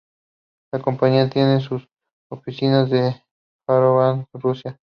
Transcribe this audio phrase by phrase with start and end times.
[0.73, 1.87] La compañía tiene sus
[2.31, 3.13] oficinas en
[3.67, 4.79] Yaroslavl, Rusia.